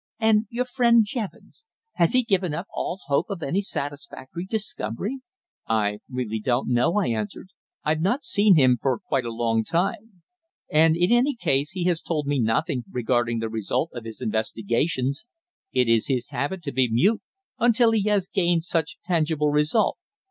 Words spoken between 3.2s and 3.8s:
of any